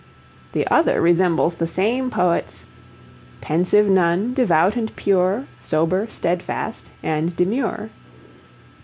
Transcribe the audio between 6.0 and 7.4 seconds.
steadfast, and